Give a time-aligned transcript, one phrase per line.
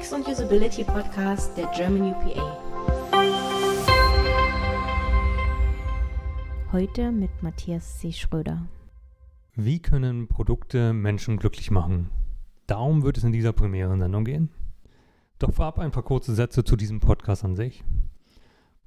[0.00, 2.58] UX und Usability Podcast der German UPA.
[6.72, 8.12] Heute mit Matthias C.
[8.12, 8.66] Schröder.
[9.56, 12.10] Wie können Produkte Menschen glücklich machen?
[12.66, 14.50] Darum wird es in dieser Premiere-Sendung gehen.
[15.38, 17.82] Doch vorab ein paar kurze Sätze zu diesem Podcast an sich.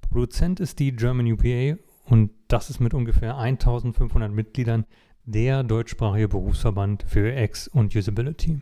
[0.01, 4.85] Produzent ist die German UPA und das ist mit ungefähr 1500 Mitgliedern
[5.25, 8.61] der deutschsprachige Berufsverband für UX und Usability.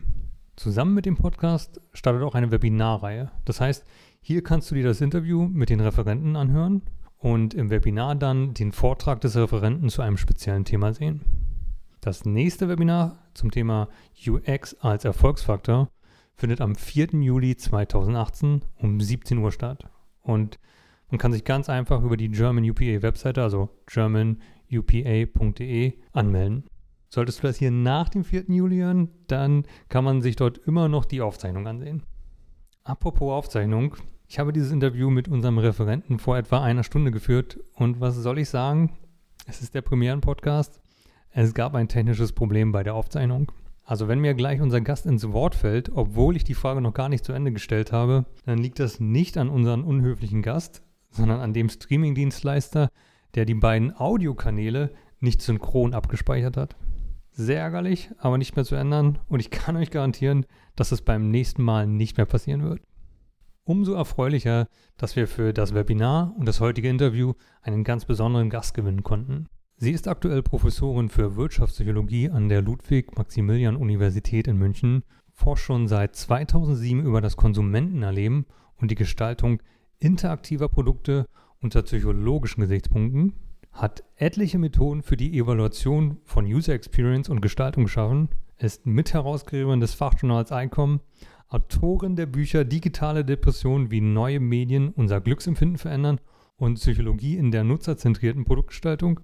[0.56, 3.30] Zusammen mit dem Podcast startet auch eine Webinarreihe.
[3.44, 3.84] Das heißt,
[4.20, 6.82] hier kannst du dir das Interview mit den Referenten anhören
[7.16, 11.22] und im Webinar dann den Vortrag des Referenten zu einem speziellen Thema sehen.
[12.00, 13.88] Das nächste Webinar zum Thema
[14.26, 15.88] UX als Erfolgsfaktor
[16.34, 17.10] findet am 4.
[17.12, 19.88] Juli 2018 um 17 Uhr statt.
[20.20, 20.58] Und
[21.10, 26.64] man kann sich ganz einfach über die German UPA Webseite, also germanupa.de, anmelden.
[27.14, 28.44] Solltest du das hier nach dem 4.
[28.48, 32.04] Juli hören, dann kann man sich dort immer noch die Aufzeichnung ansehen.
[32.84, 33.96] Apropos Aufzeichnung,
[34.26, 38.38] ich habe dieses Interview mit unserem Referenten vor etwa einer Stunde geführt und was soll
[38.38, 38.96] ich sagen?
[39.46, 40.80] Es ist der Premieren-Podcast.
[41.32, 43.52] Es gab ein technisches Problem bei der Aufzeichnung.
[43.84, 47.10] Also wenn mir gleich unser Gast ins Wort fällt, obwohl ich die Frage noch gar
[47.10, 51.52] nicht zu Ende gestellt habe, dann liegt das nicht an unserem unhöflichen Gast, sondern an
[51.52, 52.88] dem Streaming-Dienstleister,
[53.34, 56.74] der die beiden Audiokanäle nicht synchron abgespeichert hat.
[57.34, 60.44] Sehr ärgerlich, aber nicht mehr zu ändern und ich kann euch garantieren,
[60.76, 62.82] dass es beim nächsten Mal nicht mehr passieren wird.
[63.64, 64.66] Umso erfreulicher,
[64.98, 69.46] dass wir für das Webinar und das heutige Interview einen ganz besonderen Gast gewinnen konnten.
[69.76, 75.02] Sie ist aktuell Professorin für Wirtschaftspsychologie an der Ludwig-Maximilian-Universität in München,
[75.32, 78.44] forscht schon seit 2007 über das Konsumentenerleben
[78.76, 79.62] und die Gestaltung
[79.98, 81.26] interaktiver Produkte
[81.60, 83.32] unter psychologischen Gesichtspunkten
[83.72, 88.28] hat etliche Methoden für die Evaluation von User Experience und Gestaltung geschaffen,
[88.58, 91.00] ist Mitherausgeberin des Fachjournals Einkommen,
[91.48, 96.20] Autorin der Bücher Digitale Depression, wie neue Medien unser Glücksempfinden verändern
[96.56, 99.20] und Psychologie in der nutzerzentrierten Produktgestaltung.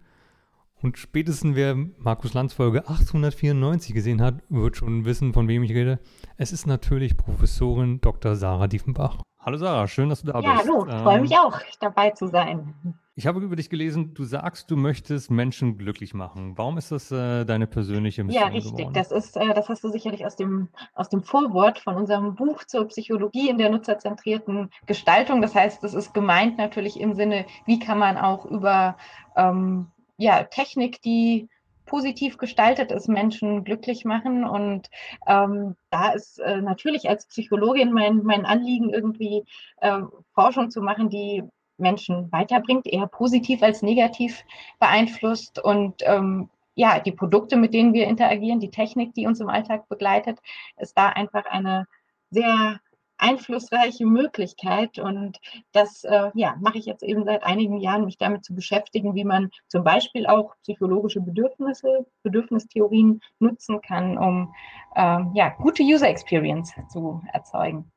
[0.81, 5.73] Und spätestens wer Markus Lanz Folge 894 gesehen hat, wird schon wissen, von wem ich
[5.73, 5.99] rede.
[6.37, 8.37] Es ist natürlich Professorin Dr.
[8.37, 9.19] Sarah Diefenbach.
[9.41, 10.67] Hallo Sarah, schön, dass du da ja, bist.
[10.67, 12.75] Ja, hallo, ich freue mich ähm, auch, dabei zu sein.
[13.19, 16.57] Ich habe über dich gelesen, du sagst, du möchtest Menschen glücklich machen.
[16.57, 18.45] Warum ist das äh, deine persönliche Mission?
[18.45, 18.77] Ja, richtig.
[18.77, 18.95] Geworden?
[18.95, 22.63] Das ist, äh, das hast du sicherlich aus dem, aus dem Vorwort von unserem Buch
[22.63, 25.43] zur Psychologie in der nutzerzentrierten Gestaltung.
[25.43, 28.97] Das heißt, das ist gemeint natürlich im Sinne, wie kann man auch über
[29.35, 31.49] ähm, ja, Technik, die
[31.87, 34.45] positiv gestaltet ist, Menschen glücklich machen.
[34.45, 34.91] Und
[35.27, 39.43] ähm, da ist äh, natürlich als Psychologin mein, mein Anliegen, irgendwie
[39.81, 40.03] äh,
[40.35, 41.43] Forschung zu machen, die
[41.79, 44.45] Menschen weiterbringt, eher positiv als negativ
[44.79, 45.63] beeinflusst.
[45.63, 49.89] Und ähm, ja, die Produkte, mit denen wir interagieren, die Technik, die uns im Alltag
[49.89, 50.39] begleitet,
[50.77, 51.87] ist da einfach eine
[52.31, 52.81] sehr
[53.19, 54.99] einflussreiche Möglichkeit.
[54.99, 55.39] Und
[55.73, 59.25] das äh, ja, mache ich jetzt eben seit einigen Jahren, mich damit zu beschäftigen, wie
[59.25, 64.55] man zum Beispiel auch psychologische Bedürfnisse, Bedürfnistheorien nutzen kann, um
[64.95, 67.91] äh, ja, gute User Experience zu erzeugen.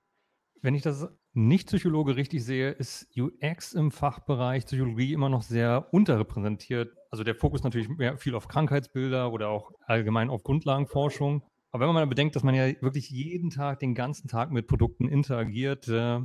[0.62, 6.94] Wenn ich das nicht-Psychologe richtig sehe, ist UX im Fachbereich Psychologie immer noch sehr unterrepräsentiert.
[7.10, 11.44] Also der Fokus natürlich mehr viel auf Krankheitsbilder oder auch allgemein auf Grundlagenforschung.
[11.72, 15.08] Aber wenn man bedenkt, dass man ja wirklich jeden Tag, den ganzen Tag mit Produkten
[15.08, 16.20] interagiert, äh,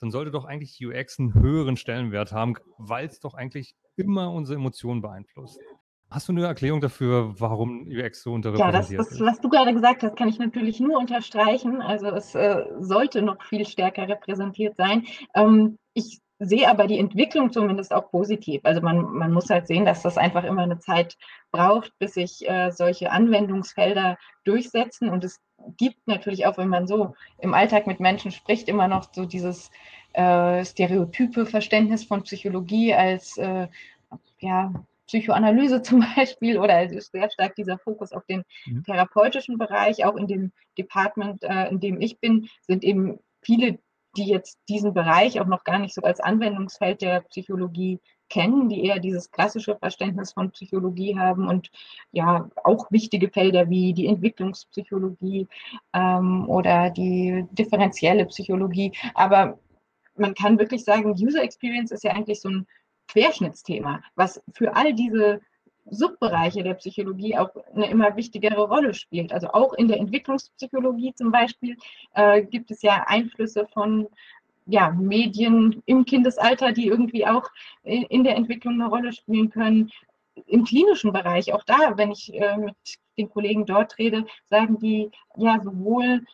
[0.00, 4.58] dann sollte doch eigentlich UX einen höheren Stellenwert haben, weil es doch eigentlich immer unsere
[4.58, 5.60] Emotionen beeinflusst.
[6.10, 9.72] Hast du eine Erklärung dafür, warum UX so unterrepräsentiert ja, das, das, was du gerade
[9.72, 11.80] gesagt hast, kann ich natürlich nur unterstreichen.
[11.80, 15.06] Also es äh, sollte noch viel stärker repräsentiert sein.
[15.34, 18.62] Ähm, ich sehe aber die Entwicklung zumindest auch positiv.
[18.64, 21.16] Also man, man muss halt sehen, dass das einfach immer eine Zeit
[21.52, 25.10] braucht, bis sich äh, solche Anwendungsfelder durchsetzen.
[25.10, 25.38] Und es
[25.76, 29.70] gibt natürlich auch, wenn man so im Alltag mit Menschen spricht, immer noch so dieses
[30.14, 33.68] äh, stereotype Verständnis von Psychologie als äh,
[34.40, 34.72] ja,
[35.10, 38.84] Psychoanalyse zum Beispiel oder also sehr stark dieser Fokus auf den mhm.
[38.84, 40.04] therapeutischen Bereich.
[40.04, 43.78] Auch in dem Department, äh, in dem ich bin, sind eben viele,
[44.16, 48.84] die jetzt diesen Bereich auch noch gar nicht so als Anwendungsfeld der Psychologie kennen, die
[48.84, 51.70] eher dieses klassische Verständnis von Psychologie haben und
[52.12, 55.48] ja auch wichtige Felder wie die Entwicklungspsychologie
[55.92, 58.92] ähm, oder die differenzielle Psychologie.
[59.14, 59.58] Aber
[60.16, 62.66] man kann wirklich sagen, User Experience ist ja eigentlich so ein
[63.10, 65.40] Querschnittsthema, was für all diese
[65.90, 69.32] Subbereiche der Psychologie auch eine immer wichtigere Rolle spielt.
[69.32, 71.76] Also auch in der Entwicklungspsychologie zum Beispiel
[72.14, 74.06] äh, gibt es ja Einflüsse von
[74.66, 77.50] ja, Medien im Kindesalter, die irgendwie auch
[77.82, 79.90] in, in der Entwicklung eine Rolle spielen können.
[80.46, 82.76] Im klinischen Bereich, auch da, wenn ich äh, mit
[83.18, 86.24] den Kollegen dort rede, sagen die ja sowohl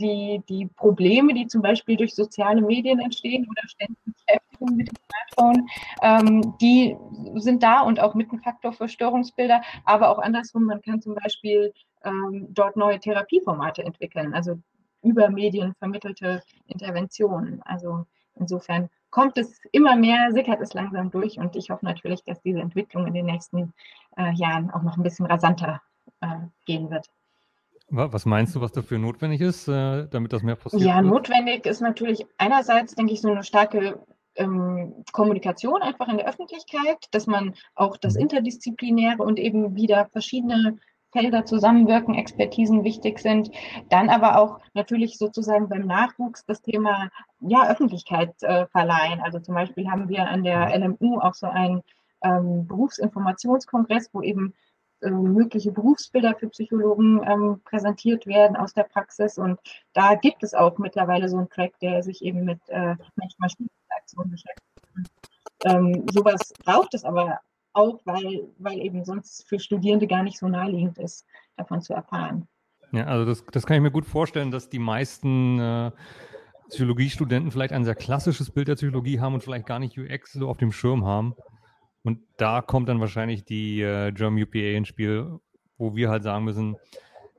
[0.00, 4.96] die, die Probleme, die zum Beispiel durch soziale Medien entstehen oder ständige Beschäftigung mit dem
[5.06, 5.68] Smartphone,
[6.02, 6.96] ähm, die
[7.34, 11.14] sind da und auch mit ein Faktor für Störungsbilder, aber auch andersrum, man kann zum
[11.14, 11.72] Beispiel
[12.04, 14.58] ähm, dort neue Therapieformate entwickeln, also
[15.02, 17.62] über Medien vermittelte Interventionen.
[17.62, 22.40] Also insofern kommt es immer mehr, sickert es langsam durch und ich hoffe natürlich, dass
[22.42, 23.72] diese Entwicklung in den nächsten
[24.16, 25.80] äh, Jahren auch noch ein bisschen rasanter
[26.20, 27.10] äh, gehen wird.
[27.90, 30.82] Was meinst du, was dafür notwendig ist, äh, damit das mehr passiert?
[30.82, 31.06] Ja, wird?
[31.06, 34.00] notwendig ist natürlich einerseits, denke ich, so eine starke
[34.36, 38.22] ähm, Kommunikation einfach in der Öffentlichkeit, dass man auch das mhm.
[38.22, 40.78] Interdisziplinäre und eben wieder verschiedene
[41.12, 43.50] Felder zusammenwirken, Expertisen wichtig sind.
[43.88, 47.10] Dann aber auch natürlich sozusagen beim Nachwuchs das Thema
[47.40, 49.20] ja, Öffentlichkeit äh, verleihen.
[49.20, 51.82] Also zum Beispiel haben wir an der LMU auch so einen
[52.22, 54.54] ähm, Berufsinformationskongress, wo eben
[55.08, 59.38] mögliche Berufsbilder für Psychologen ähm, präsentiert werden aus der Praxis.
[59.38, 59.58] Und
[59.92, 64.70] da gibt es auch mittlerweile so einen Track, der sich eben mit äh, Mensch-Maschinen-Interaktion beschäftigt.
[65.64, 67.40] Ähm, sowas braucht es aber
[67.72, 71.26] auch, weil, weil eben sonst für Studierende gar nicht so naheliegend ist,
[71.56, 72.48] davon zu erfahren.
[72.92, 75.90] Ja, also das, das kann ich mir gut vorstellen, dass die meisten äh,
[76.70, 80.48] Psychologiestudenten vielleicht ein sehr klassisches Bild der Psychologie haben und vielleicht gar nicht UX so
[80.48, 81.34] auf dem Schirm haben.
[82.02, 85.38] Und da kommt dann wahrscheinlich die äh, German UPA ins Spiel,
[85.76, 86.76] wo wir halt sagen müssen,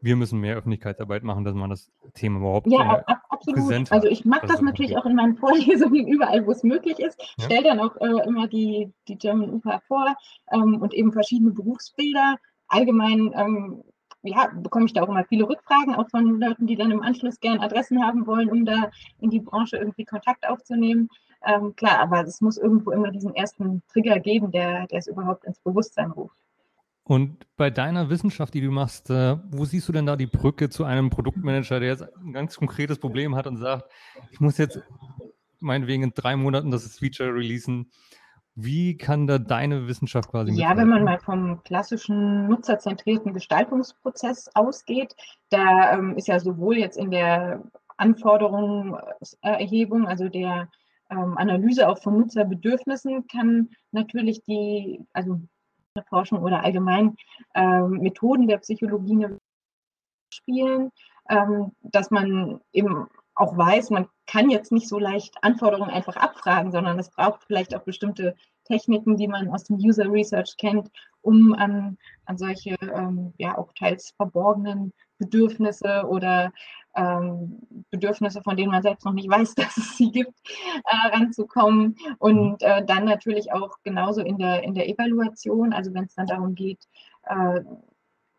[0.02, 3.60] wir müssen mehr Öffentlichkeitsarbeit machen, dass man das Thema überhaupt ja, äh, absolut.
[3.60, 7.00] präsent Also ich mache das, das natürlich auch in meinen Vorlesungen überall, wo es möglich
[7.00, 7.20] ist.
[7.38, 7.46] Ja.
[7.46, 10.16] Stelle dann auch äh, immer die, die German UPA vor
[10.52, 12.38] ähm, und eben verschiedene Berufsbilder.
[12.68, 13.84] Allgemein ähm,
[14.24, 17.40] ja, bekomme ich da auch immer viele Rückfragen, auch von Leuten, die dann im Anschluss
[17.40, 21.10] gerne Adressen haben wollen, um da in die Branche irgendwie Kontakt aufzunehmen.
[21.46, 25.46] Ähm, klar, aber es muss irgendwo immer diesen ersten Trigger geben, der, der es überhaupt
[25.46, 26.38] ins Bewusstsein ruft.
[27.04, 30.70] Und bei deiner Wissenschaft, die du machst, äh, wo siehst du denn da die Brücke
[30.70, 33.92] zu einem Produktmanager, der jetzt ein ganz konkretes Problem hat und sagt,
[34.32, 34.82] ich muss jetzt
[35.60, 37.92] meinetwegen in drei Monaten das Feature releasen.
[38.54, 45.16] Wie kann da deine Wissenschaft quasi Ja, wenn man mal vom klassischen nutzerzentrierten Gestaltungsprozess ausgeht,
[45.50, 47.64] da ähm, ist ja sowohl jetzt in der
[47.98, 50.68] Anforderungserhebung, also der
[51.12, 55.40] ähm, Analyse auch von Nutzerbedürfnissen, kann natürlich die, also
[56.08, 57.16] Forschung oder allgemein
[57.54, 59.28] ähm, Methoden der Psychologie
[60.34, 60.90] spielen,
[61.30, 66.72] ähm, dass man eben auch weiß, man kann jetzt nicht so leicht Anforderungen einfach abfragen,
[66.72, 68.36] sondern es braucht vielleicht auch bestimmte
[68.66, 70.90] Techniken, die man aus dem User Research kennt,
[71.22, 76.52] um an, an solche ähm, ja auch teils verborgenen Bedürfnisse oder
[76.96, 77.60] ähm,
[77.90, 80.34] Bedürfnisse, von denen man selbst noch nicht weiß, dass es sie gibt,
[80.86, 81.96] äh, ranzukommen.
[82.20, 86.28] Und äh, dann natürlich auch genauso in der, in der Evaluation, also wenn es dann
[86.28, 86.88] darum geht,
[87.24, 87.62] äh,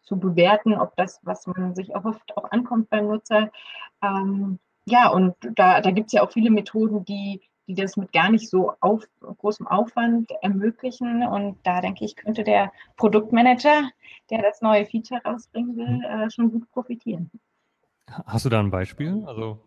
[0.03, 3.51] zu bewerten, ob das, was man sich erhofft, auch ankommt beim Nutzer.
[4.03, 8.13] Ähm, ja, und da, da gibt es ja auch viele Methoden, die, die das mit
[8.13, 11.25] gar nicht so auf, großem Aufwand ermöglichen.
[11.25, 13.91] Und da denke ich, könnte der Produktmanager,
[14.31, 17.31] der das neue Feature rausbringen will, äh, schon gut profitieren.
[18.27, 19.23] Hast du da ein Beispiel?
[19.27, 19.59] Also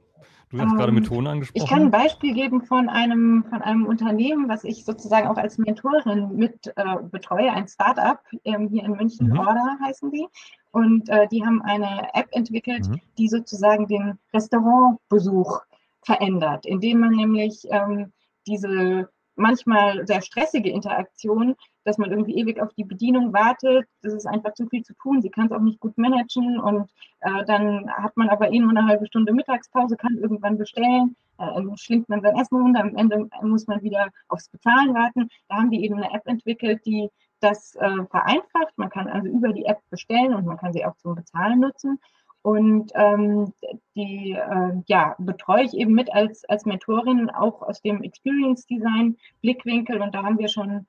[0.50, 1.64] du hast ähm, gerade Methoden angesprochen.
[1.64, 5.58] Ich kann ein Beispiel geben von einem, von einem Unternehmen, was ich sozusagen auch als
[5.58, 9.40] Mentorin mit äh, betreue, ein Startup ähm, hier in München, mhm.
[9.40, 10.28] Order heißen die.
[10.72, 13.00] Und äh, die haben eine App entwickelt, mhm.
[13.18, 15.62] die sozusagen den Restaurantbesuch
[16.04, 18.12] verändert, indem man nämlich ähm,
[18.46, 23.88] diese manchmal sehr stressige Interaktion, dass man irgendwie ewig auf die Bedienung wartet.
[24.02, 25.22] Das ist einfach zu viel zu tun.
[25.22, 26.90] Sie kann es auch nicht gut managen und
[27.22, 31.62] äh, dann hat man aber eh nur eine halbe Stunde Mittagspause, kann irgendwann bestellen, äh,
[31.78, 35.30] schlingt man sein Essen runter, am Ende muss man wieder aufs Bezahlen warten.
[35.48, 38.78] Da haben die eben eine App entwickelt, die das äh, vereinfacht.
[38.78, 42.00] Man kann also über die App bestellen und man kann sie auch zum Bezahlen nutzen.
[42.42, 43.52] Und ähm,
[43.96, 49.18] die äh, ja, betreue ich eben mit als, als Mentorin auch aus dem Experience Design
[49.42, 50.00] Blickwinkel.
[50.00, 50.86] Und da haben wir schon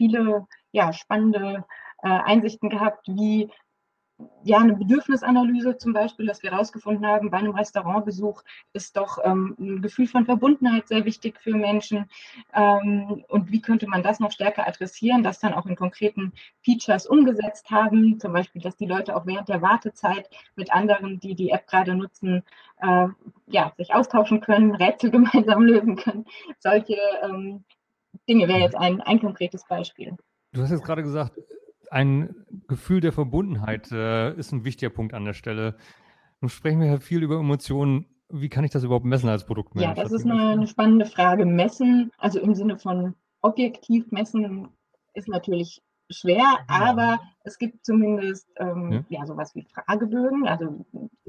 [0.00, 1.66] viele ja, spannende
[2.02, 3.50] äh, Einsichten gehabt, wie
[4.42, 8.42] ja, eine Bedürfnisanalyse zum Beispiel, dass wir herausgefunden haben, bei einem Restaurantbesuch
[8.72, 12.10] ist doch ähm, ein Gefühl von Verbundenheit sehr wichtig für Menschen.
[12.54, 17.06] Ähm, und wie könnte man das noch stärker adressieren, das dann auch in konkreten Features
[17.06, 21.50] umgesetzt haben, zum Beispiel, dass die Leute auch während der Wartezeit mit anderen, die die
[21.50, 22.42] App gerade nutzen,
[22.80, 23.08] äh,
[23.46, 26.24] ja, sich austauschen können, Rätsel gemeinsam lösen können.
[26.58, 27.64] Solche ähm,
[28.28, 30.16] Dinge wäre jetzt ein, ein konkretes Beispiel.
[30.52, 31.38] Du hast jetzt gerade gesagt,
[31.90, 32.34] ein
[32.68, 35.76] Gefühl der Verbundenheit äh, ist ein wichtiger Punkt an der Stelle.
[36.40, 38.06] Nun sprechen wir ja viel über Emotionen.
[38.28, 39.96] Wie kann ich das überhaupt messen als Produktmanager?
[39.96, 41.44] Ja, das ist eine, eine spannende Frage.
[41.44, 44.68] Messen, also im Sinne von objektiv messen,
[45.14, 49.20] ist natürlich schwer, aber es gibt zumindest ähm, ja.
[49.20, 49.26] ja.
[49.26, 50.84] sowas wie Fragebögen, also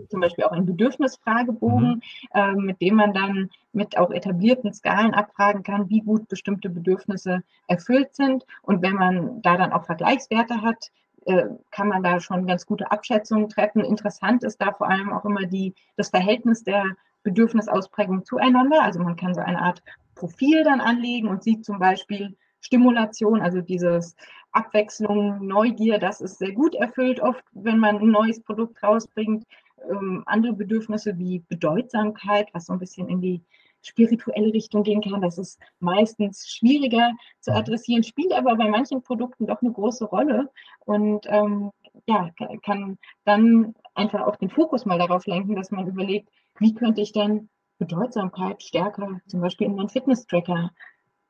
[0.09, 2.01] zum Beispiel auch einen Bedürfnisfragebogen, mhm.
[2.33, 7.43] äh, mit dem man dann mit auch etablierten Skalen abfragen kann, wie gut bestimmte Bedürfnisse
[7.67, 8.45] erfüllt sind.
[8.61, 10.91] Und wenn man da dann auch Vergleichswerte hat,
[11.25, 13.85] äh, kann man da schon ganz gute Abschätzungen treffen.
[13.85, 16.83] Interessant ist da vor allem auch immer die, das Verhältnis der
[17.23, 18.81] Bedürfnisausprägung zueinander.
[18.81, 19.83] Also man kann so eine Art
[20.15, 24.15] Profil dann anlegen und sieht zum Beispiel Stimulation, also dieses
[24.51, 29.45] Abwechslung, Neugier, das ist sehr gut erfüllt oft, wenn man ein neues Produkt rausbringt.
[29.89, 33.41] Ähm, andere Bedürfnisse wie Bedeutsamkeit, was so ein bisschen in die
[33.81, 39.47] spirituelle Richtung gehen kann, das ist meistens schwieriger zu adressieren, spielt aber bei manchen Produkten
[39.47, 40.51] doch eine große Rolle
[40.85, 41.71] und ähm,
[42.07, 42.29] ja,
[42.63, 47.11] kann dann einfach auch den Fokus mal darauf lenken, dass man überlegt, wie könnte ich
[47.11, 47.49] denn
[47.79, 50.71] Bedeutsamkeit stärker zum Beispiel in meinen Fitness-Tracker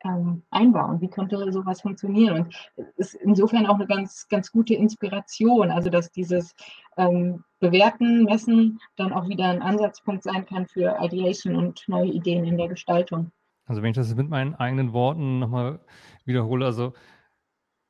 [0.04, 1.02] ähm, einbauen?
[1.02, 2.42] Wie könnte sowas funktionieren?
[2.42, 2.56] Und
[2.98, 6.56] es ist insofern auch eine ganz, ganz gute Inspiration, also dass dieses
[6.98, 12.46] ähm, Bewerten, Messen dann auch wieder ein Ansatzpunkt sein kann für Ideation und neue Ideen
[12.46, 13.32] in der Gestaltung.
[13.66, 15.80] Also wenn ich das mit meinen eigenen Worten nochmal
[16.26, 16.94] wiederhole, also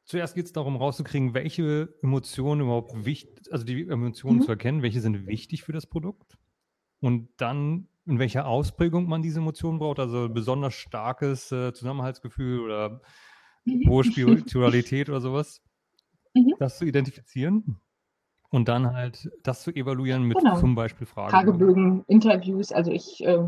[0.05, 4.43] zuerst geht es darum rauszukriegen, welche Emotionen überhaupt wichtig, also die Emotionen mhm.
[4.43, 6.37] zu erkennen, welche sind wichtig für das Produkt
[6.99, 13.01] und dann in welcher Ausprägung man diese Emotionen braucht, also besonders starkes äh, Zusammenhaltsgefühl oder
[13.65, 13.89] mhm.
[13.89, 15.61] hohe Spiritualität oder sowas,
[16.33, 16.53] mhm.
[16.59, 17.79] das zu identifizieren
[18.49, 20.59] und dann halt das zu evaluieren mit genau.
[20.59, 21.31] zum Beispiel Fragen.
[21.31, 23.47] Tagebögen, Interviews, also ich äh,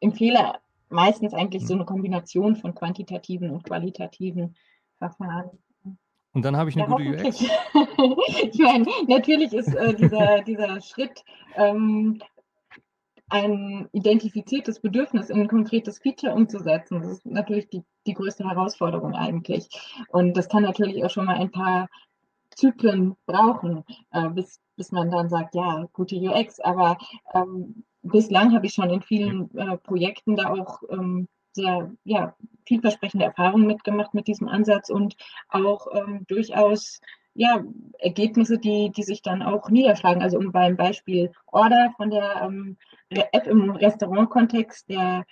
[0.00, 0.54] empfehle
[0.88, 1.66] meistens eigentlich mhm.
[1.66, 4.56] so eine Kombination von quantitativen und qualitativen
[4.98, 5.50] Verfahren.
[6.32, 7.40] Und dann habe ich eine ja, gute UX.
[8.52, 11.24] ich meine, natürlich ist äh, dieser, dieser Schritt
[11.56, 12.20] ähm,
[13.30, 17.00] ein identifiziertes Bedürfnis in ein konkretes Feature umzusetzen.
[17.00, 19.68] Das ist natürlich die, die größte Herausforderung eigentlich.
[20.08, 21.88] Und das kann natürlich auch schon mal ein paar
[22.50, 26.60] Zyklen brauchen, äh, bis, bis man dann sagt, ja, gute UX.
[26.60, 26.98] Aber
[27.32, 32.34] ähm, bislang habe ich schon in vielen äh, Projekten da auch ähm, sehr ja,
[32.66, 35.16] vielversprechende Erfahrungen mitgemacht mit diesem Ansatz und
[35.48, 37.00] auch ähm, durchaus
[37.34, 37.62] ja,
[37.98, 40.22] Ergebnisse, die, die sich dann auch niederschlagen.
[40.22, 42.76] Also um beim Beispiel Order von der ähm,
[43.10, 45.24] App im Restaurantkontext, der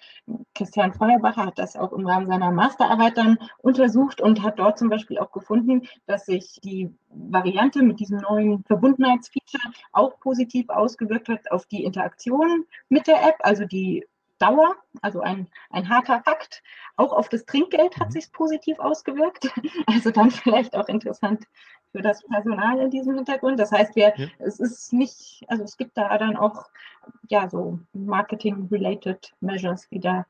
[0.54, 4.88] Christian Feuerbacher hat das auch im Rahmen seiner Masterarbeit dann untersucht und hat dort zum
[4.90, 11.50] Beispiel auch gefunden, dass sich die Variante mit diesem neuen Verbundenheitsfeature auch positiv ausgewirkt hat
[11.50, 14.04] auf die Interaktion mit der App, also die
[14.38, 16.62] Dauer, also ein, ein harter Fakt.
[16.96, 18.12] Auch auf das Trinkgeld hat mhm.
[18.12, 19.52] sich positiv ausgewirkt.
[19.86, 21.44] Also dann vielleicht auch interessant
[21.92, 23.58] für das Personal in diesem Hintergrund.
[23.58, 24.26] Das heißt, wir, ja.
[24.38, 26.66] es ist nicht, also es gibt da dann auch
[27.28, 30.26] ja so Marketing-related Measures wieder,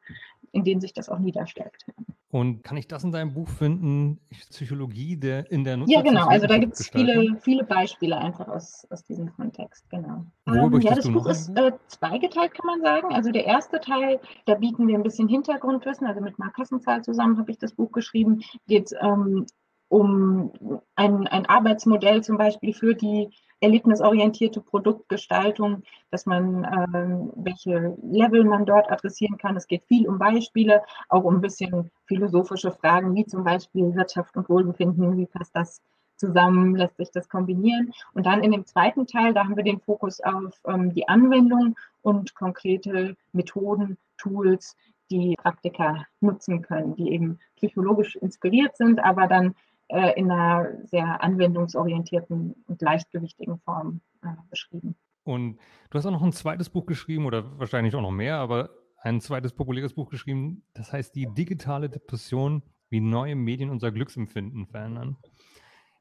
[0.52, 1.86] in denen sich das auch niederschlägt.
[2.30, 4.20] Und kann ich das in deinem Buch finden?
[4.50, 6.26] Psychologie der in der Nutzer Ja, genau.
[6.26, 10.26] Also da gibt es viele, viele Beispiele einfach aus, aus diesem Kontext, genau.
[10.46, 13.14] Ähm, ja, das Buch ist äh, zweigeteilt, kann man sagen.
[13.14, 16.06] Also der erste Teil, da bieten wir ein bisschen Hintergrundwissen.
[16.06, 18.42] Also mit Mark Kassenzahl zusammen habe ich das Buch geschrieben.
[18.66, 19.46] Geht ähm,
[19.88, 20.52] um
[20.94, 23.30] ein, ein Arbeitsmodell zum Beispiel für die
[23.60, 29.56] erlebnisorientierte Produktgestaltung, dass man, ähm, welche Level man dort adressieren kann.
[29.56, 34.36] Es geht viel um Beispiele, auch um ein bisschen philosophische Fragen, wie zum Beispiel Wirtschaft
[34.36, 35.80] und Wohlbefinden, wie passt das
[36.16, 37.92] zusammen, lässt sich das kombinieren.
[38.12, 41.76] Und dann in dem zweiten Teil, da haben wir den Fokus auf ähm, die Anwendung
[42.02, 44.76] und konkrete Methoden, Tools,
[45.10, 49.54] die Praktiker nutzen können, die eben psychologisch inspiriert sind, aber dann
[49.88, 54.96] äh, in einer sehr anwendungsorientierten und leichtgewichtigen Form äh, beschrieben.
[55.24, 55.58] Und
[55.90, 59.20] du hast auch noch ein zweites Buch geschrieben oder wahrscheinlich auch noch mehr, aber ein
[59.20, 65.16] zweites populäres Buch geschrieben, das heißt Die digitale Depression, wie neue Medien unser Glücksempfinden verändern.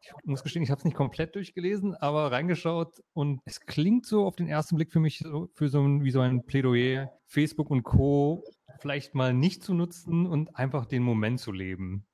[0.01, 4.25] Ich muss gestehen, ich habe es nicht komplett durchgelesen, aber reingeschaut und es klingt so
[4.25, 7.69] auf den ersten Blick für mich so, für so ein, wie so ein Plädoyer, Facebook
[7.69, 8.43] und Co.
[8.79, 12.05] vielleicht mal nicht zu nutzen und einfach den Moment zu leben.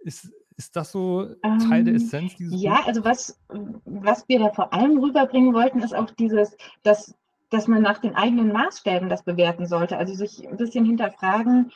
[0.00, 2.86] Ist, ist das so Teil ähm, der Essenz dieses Ja, Buch?
[2.86, 3.40] also was,
[3.84, 7.14] was wir da vor allem rüberbringen wollten, ist auch dieses, dass,
[7.50, 9.96] dass man nach den eigenen Maßstäben das bewerten sollte.
[9.96, 11.72] Also sich ein bisschen hinterfragen,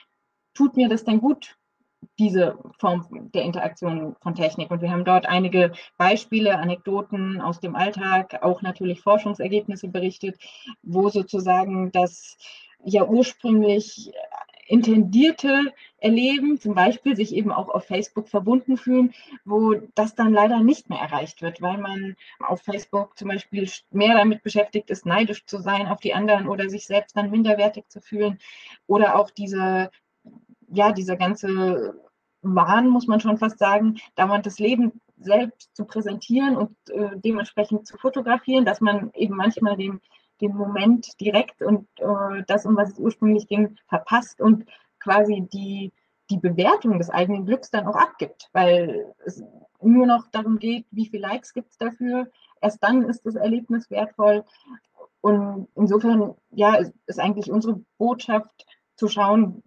[0.54, 1.56] tut mir das denn gut,
[2.18, 4.70] diese Form der Interaktion von Technik.
[4.70, 10.38] Und wir haben dort einige Beispiele, Anekdoten aus dem Alltag, auch natürlich Forschungsergebnisse berichtet,
[10.82, 12.37] wo sozusagen das
[12.85, 14.12] ja ursprünglich
[14.68, 19.12] intendierte Erleben, zum Beispiel sich eben auch auf Facebook verbunden fühlen,
[19.44, 24.16] wo das dann leider nicht mehr erreicht wird, weil man auf Facebook zum Beispiel mehr
[24.16, 28.00] damit beschäftigt ist, neidisch zu sein auf die anderen oder sich selbst dann minderwertig zu
[28.00, 28.38] fühlen.
[28.87, 29.90] Oder auch diese,
[30.70, 32.00] ja, diese ganze
[32.42, 37.87] Wahn, muss man schon fast sagen, dauernd das Leben selbst zu präsentieren und äh, dementsprechend
[37.87, 40.00] zu fotografieren, dass man eben manchmal den,
[40.40, 44.64] den Moment direkt und äh, das, um was es ursprünglich ging, verpasst und
[45.00, 45.92] quasi die,
[46.30, 49.42] die Bewertung des eigenen Glücks dann auch abgibt, weil es
[49.80, 52.28] nur noch darum geht, wie viele Likes gibt es dafür.
[52.61, 54.45] Erst dann ist das Erlebnis wertvoll.
[55.21, 58.66] Und insofern, ja, ist eigentlich unsere Botschaft
[58.97, 59.62] zu schauen,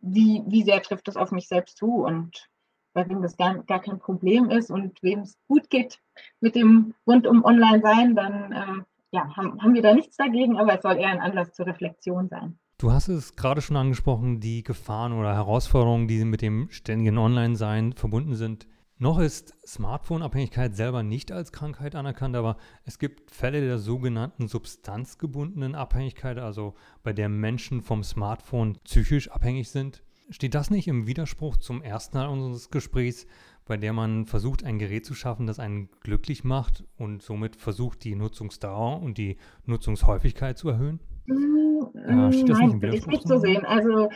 [0.00, 2.48] wie, wie sehr trifft das auf mich selbst zu und
[2.92, 6.00] bei wem das gar, gar kein Problem ist und wem es gut geht
[6.40, 10.82] mit dem rundum Online-Sein, dann äh, ja, haben, haben wir da nichts dagegen, aber es
[10.82, 12.58] soll eher ein Anlass zur Reflexion sein.
[12.78, 17.92] Du hast es gerade schon angesprochen, die Gefahren oder Herausforderungen, die mit dem ständigen Online-Sein
[17.94, 18.68] verbunden sind.
[19.00, 25.74] Noch ist Smartphone-Abhängigkeit selber nicht als Krankheit anerkannt, aber es gibt Fälle der sogenannten substanzgebundenen
[25.76, 26.74] Abhängigkeit, also
[27.04, 30.02] bei der Menschen vom Smartphone psychisch abhängig sind.
[30.30, 33.26] Steht das nicht im Widerspruch zum ersten Teil unseres Gesprächs,
[33.68, 38.02] bei der man versucht, ein Gerät zu schaffen, das einen glücklich macht und somit versucht,
[38.02, 41.00] die Nutzungsdauer und die Nutzungshäufigkeit zu erhöhen?
[41.26, 43.64] Mm, äh, nein, würde ich nicht so sehen.
[43.66, 44.08] Also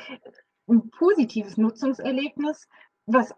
[0.68, 2.66] ein positives Nutzungserlebnis,
[3.06, 3.34] was,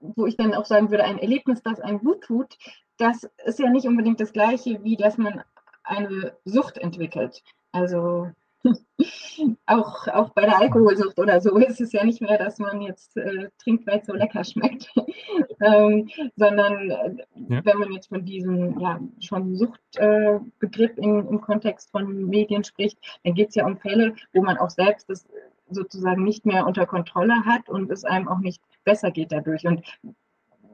[0.00, 2.58] wo ich dann auch sagen würde, ein Erlebnis, das einem gut tut,
[2.98, 5.42] das ist ja nicht unbedingt das gleiche, wie dass man
[5.84, 7.42] eine Sucht entwickelt.
[7.70, 8.30] Also
[9.66, 13.16] auch, auch bei der Alkoholsucht oder so ist es ja nicht mehr, dass man jetzt
[13.16, 14.92] äh, trinkt, weil es so lecker schmeckt,
[15.60, 17.14] ähm, sondern äh,
[17.48, 17.64] ja.
[17.64, 23.34] wenn man jetzt von diesem ja, schon Suchtbegriff äh, im Kontext von Medien spricht, dann
[23.34, 25.26] geht es ja um Fälle, wo man auch selbst das
[25.70, 29.66] sozusagen nicht mehr unter Kontrolle hat und es einem auch nicht besser geht dadurch.
[29.66, 29.82] Und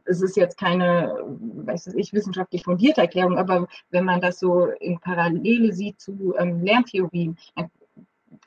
[0.05, 4.99] es ist jetzt keine, weiß ich, wissenschaftlich fundierte Erklärung, aber wenn man das so in
[4.99, 7.71] Parallele sieht zu ähm, Lerntheorien, dann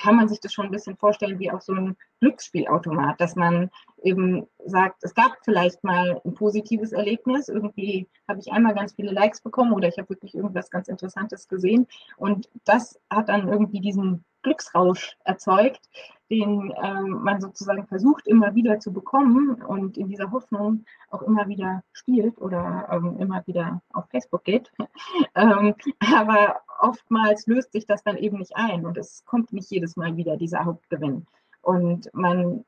[0.01, 3.69] kann man sich das schon ein bisschen vorstellen wie auch so ein Glücksspielautomat, dass man
[4.01, 9.11] eben sagt, es gab vielleicht mal ein positives Erlebnis, irgendwie habe ich einmal ganz viele
[9.11, 11.87] Likes bekommen oder ich habe wirklich irgendwas ganz Interessantes gesehen
[12.17, 15.81] und das hat dann irgendwie diesen Glücksrausch erzeugt,
[16.29, 21.47] den ähm, man sozusagen versucht immer wieder zu bekommen und in dieser Hoffnung auch immer
[21.47, 24.71] wieder spielt oder ähm, immer wieder auf Facebook geht.
[25.35, 25.75] ähm,
[26.15, 30.15] aber oftmals löst sich das dann eben nicht ein und es kommt nicht jedes Mal
[30.15, 31.27] wieder dieser Hauptgewinn.
[31.61, 32.65] Und man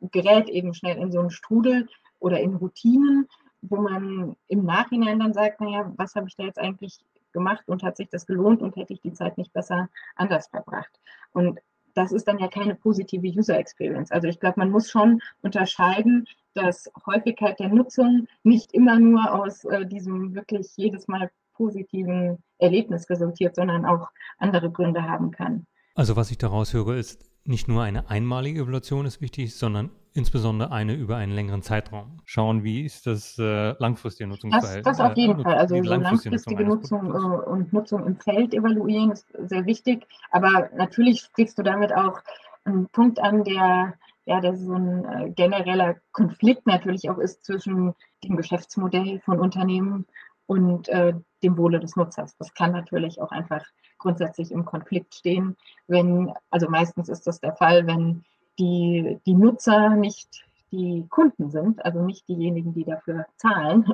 [0.00, 3.28] gerät eben schnell in so einen Strudel oder in Routinen,
[3.62, 7.00] wo man im Nachhinein dann sagt, naja, was habe ich da jetzt eigentlich
[7.32, 11.00] gemacht und hat sich das gelohnt und hätte ich die Zeit nicht besser anders verbracht.
[11.32, 11.58] Und
[11.94, 14.10] das ist dann ja keine positive User Experience.
[14.10, 19.64] Also ich glaube, man muss schon unterscheiden, dass Häufigkeit der Nutzung nicht immer nur aus
[19.64, 25.66] äh, diesem wirklich jedes Mal positiven Erlebnis resultiert, sondern auch andere Gründe haben kann.
[25.94, 30.70] Also was ich daraus höre, ist, nicht nur eine einmalige Evaluation ist wichtig, sondern insbesondere
[30.72, 32.20] eine über einen längeren Zeitraum.
[32.24, 34.84] Schauen, wie ist das äh, langfristige Nutzungsverhältnis?
[34.84, 35.54] Das, das auf jeden äh, Fall.
[35.54, 40.06] Also so langfristige Nutzung, Nutzung äh, und Nutzung im Feld evaluieren ist sehr wichtig.
[40.30, 42.20] Aber natürlich sprichst du damit auch
[42.64, 43.94] einen Punkt an, der
[44.26, 50.06] ja, der so ein äh, genereller Konflikt natürlich auch ist zwischen dem Geschäftsmodell von Unternehmen
[50.46, 52.36] und äh, dem Wohle des Nutzers.
[52.38, 53.64] Das kann natürlich auch einfach
[54.04, 55.56] grundsätzlich im Konflikt stehen,
[55.88, 58.22] wenn, also meistens ist das der Fall, wenn
[58.58, 63.86] die, die Nutzer nicht die Kunden sind, also nicht diejenigen, die dafür zahlen.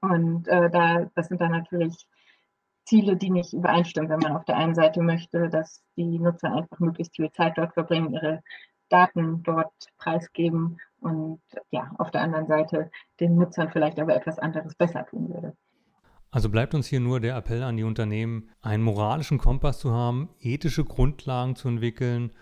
[0.00, 2.06] Und äh, da, das sind dann natürlich
[2.84, 6.80] Ziele, die nicht übereinstimmen, wenn man auf der einen Seite möchte, dass die Nutzer einfach
[6.80, 8.42] möglichst viel Zeit dort verbringen, ihre
[8.88, 11.40] Daten dort preisgeben und
[11.70, 12.90] ja, auf der anderen Seite
[13.20, 15.56] den Nutzern vielleicht aber etwas anderes besser tun würde.
[16.34, 20.30] Also bleibt uns hier nur der Appell an die Unternehmen, einen moralischen Kompass zu haben,
[20.40, 22.32] ethische Grundlagen zu entwickeln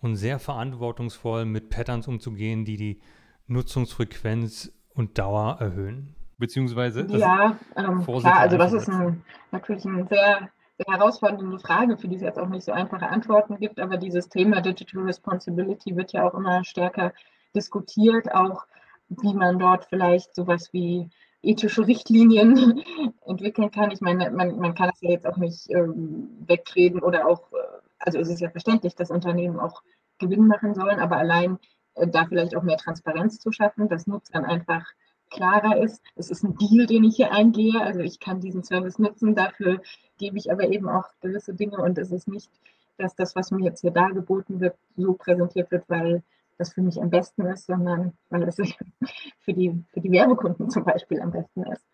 [0.00, 3.00] und sehr verantwortungsvoll mit Patterns umzugehen, die die
[3.46, 6.16] Nutzungsfrequenz und Dauer erhöhen.
[6.38, 7.06] Beziehungsweise.
[7.06, 12.16] Ja, ähm, klar, also das ist ein, natürlich eine sehr, sehr herausfordernde Frage, für die
[12.16, 16.28] es jetzt auch nicht so einfache Antworten gibt, aber dieses Thema Digital Responsibility wird ja
[16.28, 17.12] auch immer stärker
[17.54, 18.66] diskutiert, auch
[19.08, 21.08] wie man dort vielleicht sowas wie
[21.46, 22.82] ethische Richtlinien
[23.24, 23.90] entwickeln kann.
[23.90, 27.56] Ich meine, man, man kann das ja jetzt auch nicht ähm, wegreden oder auch, äh,
[27.98, 29.82] also es ist ja verständlich, dass Unternehmen auch
[30.18, 31.58] Gewinn machen sollen, aber allein
[31.94, 34.84] äh, da vielleicht auch mehr Transparenz zu schaffen, dass Nutzern einfach
[35.30, 36.02] klarer ist.
[36.14, 37.80] Es ist ein Deal, den ich hier eingehe.
[37.80, 39.80] Also ich kann diesen Service nutzen, dafür
[40.18, 42.50] gebe ich aber eben auch gewisse Dinge und es ist nicht,
[42.96, 46.22] dass das, was mir jetzt hier dargeboten wird, so präsentiert wird, weil
[46.58, 48.56] das für mich am besten ist, sondern weil es
[49.40, 51.84] für die, für die Werbekunden zum Beispiel am besten ist.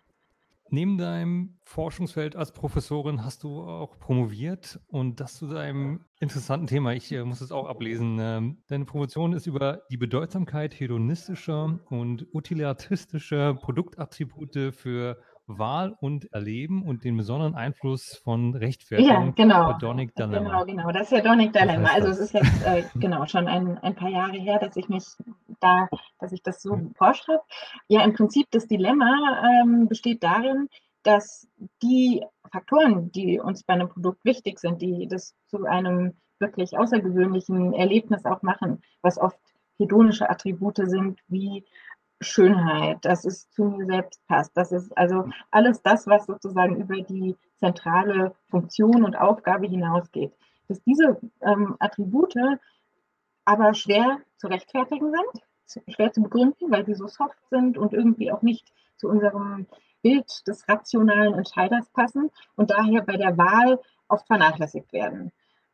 [0.75, 6.95] Neben deinem Forschungsfeld als Professorin hast du auch promoviert und das zu deinem interessanten Thema.
[6.95, 8.17] Ich äh, muss es auch ablesen.
[8.19, 16.83] Ähm, deine Promotion ist über die Bedeutsamkeit hedonistischer und utilitaristischer Produktattribute für Wahl und Erleben
[16.83, 19.27] und den besonderen Einfluss von Rechtfertigung.
[19.27, 19.75] Ja, genau.
[19.75, 20.63] Hedonic Dilemma.
[20.63, 20.93] Genau, genau.
[20.93, 21.91] Das ist Hedonic Dilemma.
[21.93, 25.05] Also es ist jetzt äh, genau schon ein, ein paar Jahre her, dass ich mich
[25.61, 26.91] da, dass ich das so mhm.
[26.91, 27.43] geforscht habe.
[27.89, 30.69] Ja, im Prinzip das Dilemma ähm, besteht darin,
[31.03, 31.49] dass
[31.83, 37.73] die Faktoren, die uns bei einem Produkt wichtig sind, die das zu einem wirklich außergewöhnlichen
[37.73, 39.39] Erlebnis auch machen, was oft
[39.79, 41.65] hedonische Attribute sind, wie
[42.23, 44.57] Schönheit, dass es zu mir selbst passt.
[44.57, 50.33] Das ist also alles das, was sozusagen über die zentrale Funktion und Aufgabe hinausgeht.
[50.69, 52.35] Dass diese ähm, Attribute
[53.45, 58.31] aber schwer zu rechtfertigen sind, schwer zu begründen, weil sie so soft sind und irgendwie
[58.31, 59.67] auch nicht zu unserem
[60.03, 65.33] Bild des rationalen Entscheiders passen und daher bei der Wahl oft vernachlässigt werden.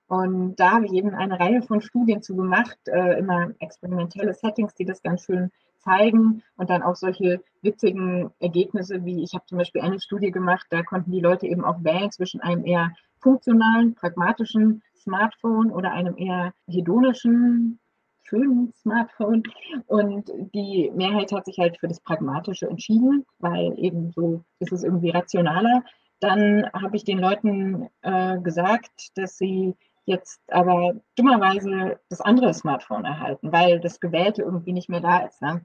[0.09, 4.75] Und da habe ich eben eine Reihe von Studien zu gemacht, äh, immer experimentelle Settings,
[4.75, 9.59] die das ganz schön zeigen und dann auch solche witzigen Ergebnisse, wie ich habe zum
[9.59, 13.94] Beispiel eine Studie gemacht, da konnten die Leute eben auch wählen zwischen einem eher funktionalen,
[13.94, 17.79] pragmatischen Smartphone oder einem eher hedonischen,
[18.23, 19.42] schönen Smartphone.
[19.87, 24.85] Und die Mehrheit hat sich halt für das Pragmatische entschieden, weil eben so ist es
[24.85, 25.83] irgendwie rationaler.
[26.21, 29.75] Dann habe ich den Leuten äh, gesagt, dass sie
[30.09, 35.40] jetzt aber dummerweise das andere Smartphone erhalten, weil das Gewählte irgendwie nicht mehr da ist.
[35.42, 35.62] Ne?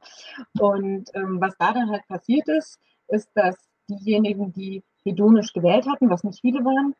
[0.59, 2.77] Und ähm, was da dann halt passiert ist,
[3.07, 3.55] ist, dass
[3.89, 6.93] diejenigen, die hedonisch gewählt hatten, was nicht viele waren,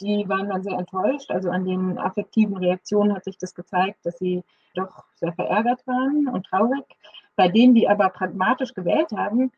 [0.00, 1.30] die waren dann sehr enttäuscht.
[1.30, 4.42] Also an den affektiven Reaktionen hat sich das gezeigt, dass sie
[4.74, 6.84] doch sehr verärgert waren und traurig.
[7.36, 9.52] Bei denen, die aber pragmatisch gewählt haben,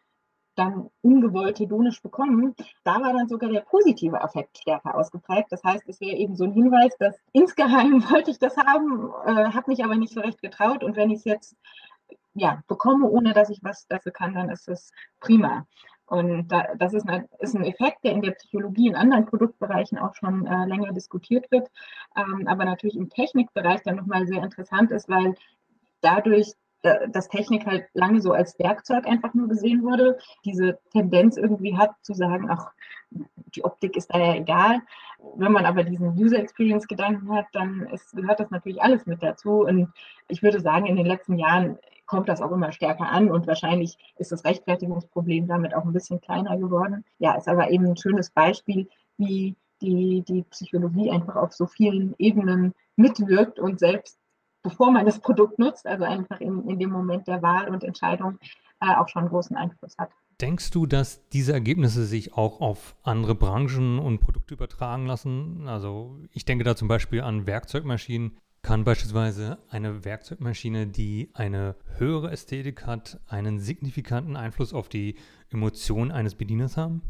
[0.54, 5.50] dann ungewollt hedonisch bekommen, da war dann sogar der positive Affekt stärker ausgeprägt.
[5.50, 9.52] Das heißt, es wäre eben so ein Hinweis, dass insgeheim wollte ich das haben, äh,
[9.52, 11.56] habe mich aber nicht so recht getraut und wenn ich es jetzt
[12.34, 15.66] ja, bekomme, ohne dass ich was dafür kann, dann ist es prima.
[16.06, 19.98] Und da, das ist, eine, ist, ein Effekt, der in der Psychologie in anderen Produktbereichen
[19.98, 21.70] auch schon äh, länger diskutiert wird,
[22.16, 25.34] ähm, aber natürlich im Technikbereich dann nochmal sehr interessant ist, weil
[26.02, 26.52] dadurch
[26.82, 31.92] dass Technik halt lange so als Werkzeug einfach nur gesehen wurde, diese Tendenz irgendwie hat
[32.02, 32.72] zu sagen, ach,
[33.54, 34.80] die Optik ist da ja egal.
[35.36, 39.22] Wenn man aber diesen User Experience Gedanken hat, dann ist, gehört das natürlich alles mit
[39.22, 39.64] dazu.
[39.64, 39.92] Und
[40.28, 43.96] ich würde sagen, in den letzten Jahren kommt das auch immer stärker an und wahrscheinlich
[44.16, 47.04] ist das Rechtfertigungsproblem damit auch ein bisschen kleiner geworden.
[47.18, 52.14] Ja, ist aber eben ein schönes Beispiel, wie die, die Psychologie einfach auf so vielen
[52.18, 54.18] Ebenen mitwirkt und selbst
[54.62, 58.38] bevor man das Produkt nutzt, also einfach in, in dem Moment der Wahl und Entscheidung
[58.80, 60.10] äh, auch schon großen Einfluss hat.
[60.40, 65.68] Denkst du, dass diese Ergebnisse sich auch auf andere Branchen und Produkte übertragen lassen?
[65.68, 68.36] Also ich denke da zum Beispiel an Werkzeugmaschinen.
[68.62, 75.16] Kann beispielsweise eine Werkzeugmaschine, die eine höhere Ästhetik hat, einen signifikanten Einfluss auf die
[75.50, 77.02] Emotionen eines Bedieners haben?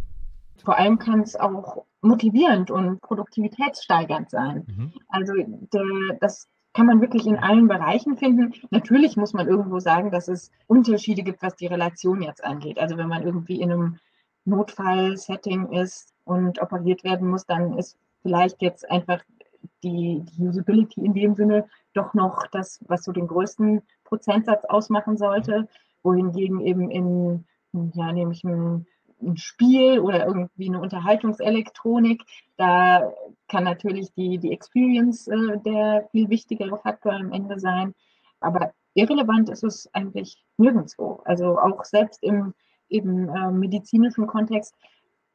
[0.65, 4.65] Vor allem kann es auch motivierend und produktivitätssteigernd sein.
[4.67, 4.93] Mhm.
[5.09, 8.55] Also der, das kann man wirklich in allen Bereichen finden.
[8.71, 12.79] Natürlich muss man irgendwo sagen, dass es Unterschiede gibt, was die Relation jetzt angeht.
[12.79, 13.99] Also wenn man irgendwie in einem
[14.45, 19.23] Notfall-Setting ist und operiert werden muss, dann ist vielleicht jetzt einfach
[19.83, 25.17] die, die Usability in dem Sinne doch noch das, was so den größten Prozentsatz ausmachen
[25.17, 25.69] sollte,
[26.03, 27.45] wohingegen eben in,
[27.95, 28.87] ja, nämlich ein
[29.23, 32.23] ein Spiel oder irgendwie eine Unterhaltungselektronik.
[32.57, 33.13] Da
[33.49, 37.95] kann natürlich die, die Experience äh, der viel wichtigere Faktor am Ende sein.
[38.41, 41.23] Aber irrelevant ist es eigentlich nirgendwo.
[41.25, 42.55] Also auch selbst im
[42.89, 44.75] eben äh, medizinischen Kontext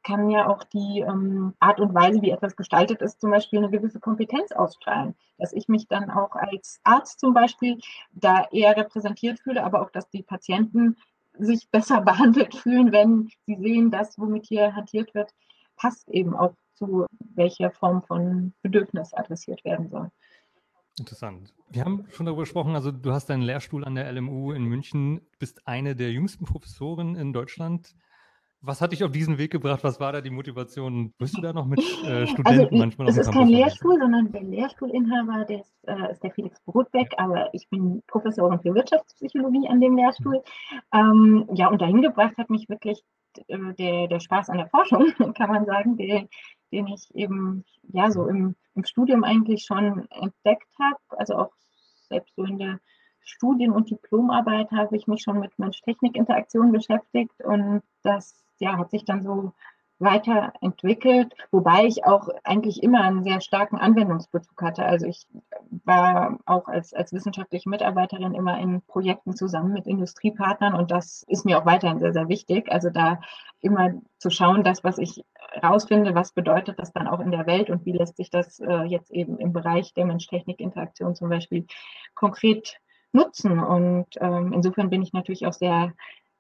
[0.04, 3.70] kann ja auch die ähm, Art und Weise, wie etwas gestaltet ist, zum Beispiel eine
[3.70, 5.16] gewisse Kompetenz ausstrahlen.
[5.38, 7.80] Dass ich mich dann auch als Arzt zum Beispiel
[8.14, 10.96] da eher repräsentiert fühle, aber auch, dass die Patienten
[11.40, 15.34] sich besser behandelt fühlen, wenn sie sehen, dass womit hier hantiert wird,
[15.76, 20.12] passt eben auch zu welcher Form von Bedürfnis adressiert werden soll.
[21.00, 21.54] Interessant.
[21.70, 25.22] Wir haben schon darüber gesprochen, also du hast deinen Lehrstuhl an der LMU in München,
[25.38, 27.96] bist eine der jüngsten Professoren in Deutschland.
[28.68, 29.82] Was hat dich auf diesen Weg gebracht?
[29.84, 31.14] Was war da die Motivation?
[31.18, 34.30] Bist du da noch mit äh, also, Studenten also, manchmal Es ist kein Lehrstuhl, sondern
[34.34, 39.70] der Lehrstuhlinhaber der ist, äh, ist, der Felix Brotbeck, aber ich bin Professorin für Wirtschaftspsychologie
[39.70, 40.44] an dem Lehrstuhl.
[40.94, 43.02] Ähm, ja, und dahin gebracht hat mich wirklich
[43.48, 46.28] äh, der, der Spaß an der Forschung, kann man sagen, der,
[46.74, 51.00] den ich eben ja so im, im Studium eigentlich schon entdeckt habe.
[51.12, 51.52] Also auch
[52.10, 52.82] selbst so in der
[53.22, 59.06] Studien- und Diplomarbeit habe ich mich schon mit Mensch-Technik-Interaktion beschäftigt und das ja, hat sich
[59.06, 59.54] dann so
[60.00, 64.86] weiterentwickelt, wobei ich auch eigentlich immer einen sehr starken Anwendungsbezug hatte.
[64.86, 65.26] Also ich
[65.86, 71.46] war auch als, als wissenschaftliche Mitarbeiterin immer in Projekten zusammen mit Industriepartnern und das ist
[71.46, 72.72] mir auch weiterhin sehr, sehr wichtig.
[72.72, 73.20] Also da
[73.60, 75.24] immer zu schauen, das, was ich
[75.64, 78.84] rausfinde, was bedeutet das dann auch in der Welt und wie lässt sich das äh,
[78.84, 81.66] jetzt eben im Bereich der Mensch-Technik-Interaktion zum Beispiel
[82.14, 82.80] konkret
[83.14, 83.60] nutzen.
[83.60, 85.94] Und ähm, insofern bin ich natürlich auch sehr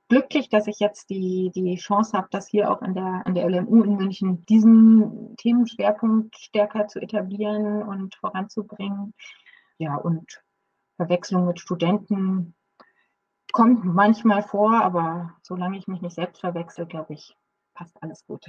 [0.09, 3.49] glücklich, dass ich jetzt die, die Chance habe, das hier auch an der, an der
[3.49, 9.13] LMU in München, diesen Themenschwerpunkt stärker zu etablieren und voranzubringen.
[9.77, 10.41] Ja, und
[10.95, 12.55] Verwechslung mit Studenten
[13.51, 17.35] kommt manchmal vor, aber solange ich mich nicht selbst verwechsel, glaube ich,
[17.73, 18.45] passt alles gut.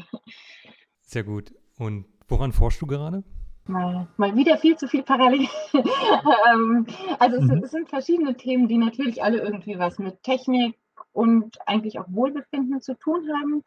[1.02, 1.54] Sehr gut.
[1.78, 3.24] Und woran forschst du gerade?
[3.66, 5.46] Mal, mal wieder viel zu viel parallel.
[6.50, 6.86] Ähm,
[7.18, 7.62] also es, mhm.
[7.62, 10.76] es, sind verschiedene Themen, die natürlich alle irgendwie was mit Technik,
[11.12, 13.64] und eigentlich auch Wohlbefinden zu tun haben.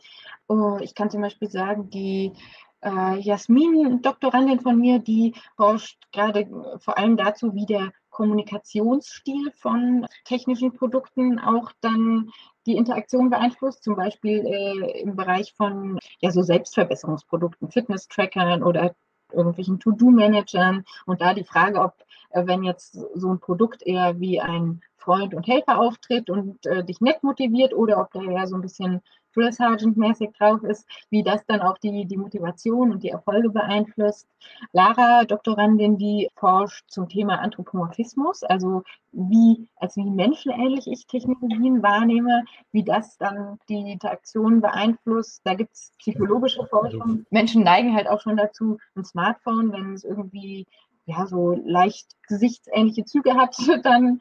[0.48, 2.34] Oh, ich kann zum Beispiel sagen, die
[2.82, 6.48] äh, Jasmin, Doktorandin von mir, die forscht gerade
[6.80, 12.30] vor allem dazu, wie der Kommunikationsstil von technischen Produkten auch dann
[12.65, 18.94] die Interaktion beeinflusst, zum Beispiel äh, im Bereich von ja, so Selbstverbesserungsprodukten, Fitness-Trackern oder
[19.34, 20.86] irgendwelchen To-Do-Managern.
[21.06, 21.94] Und da die Frage, ob
[22.32, 26.84] äh, wenn jetzt so ein Produkt eher wie ein Freund und Helfer auftritt und äh,
[26.84, 29.02] dich nett motiviert oder ob der ja so ein bisschen
[29.34, 34.28] Drill Sergeant-mäßig drauf ist, wie das dann auch die, die Motivation und die Erfolge beeinflusst.
[34.74, 42.44] Lara, Doktorandin, die forscht zum Thema Anthropomorphismus, also wie, als wie menschenähnlich ich Technologien wahrnehme,
[42.72, 45.41] wie das dann die Interaktion beeinflusst.
[45.44, 47.26] Da gibt es psychologische Forschung.
[47.30, 50.65] Menschen neigen halt auch schon dazu, ein Smartphone, wenn es irgendwie
[51.05, 54.19] ja, so leicht gesichtsähnliche Züge hat, dann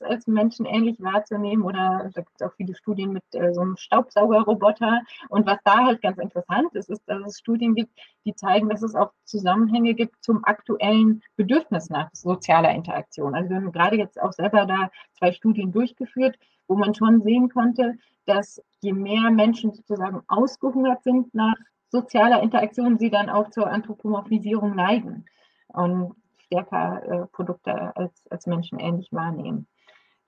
[0.00, 1.64] als menschenähnlich wahrzunehmen.
[1.64, 5.02] Oder da gibt es auch viele Studien mit äh, so einem Staubsaugerroboter.
[5.28, 7.92] Und was da halt ganz interessant ist, ist, dass es Studien gibt,
[8.24, 13.34] die zeigen, dass es auch Zusammenhänge gibt zum aktuellen Bedürfnis nach sozialer Interaktion.
[13.34, 16.38] Also wir haben gerade jetzt auch selber da zwei Studien durchgeführt,
[16.68, 21.56] wo man schon sehen konnte, dass je mehr Menschen sozusagen ausgehungert sind nach
[21.88, 25.24] sozialer Interaktion, sie dann auch zur Anthropomorphisierung neigen.
[25.72, 26.14] Und
[26.46, 29.66] stärker äh, Produkte als, als Menschen ähnlich wahrnehmen.